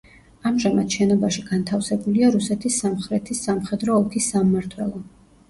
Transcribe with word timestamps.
ამჟამად 0.51 0.95
შენობაში 0.97 1.43
განთავსებულია 1.49 2.31
რუსეთის 2.37 2.79
სამხრეთის 2.85 3.45
სამხედრო 3.51 4.01
ოლქის 4.01 4.33
სამმართველო. 4.35 5.05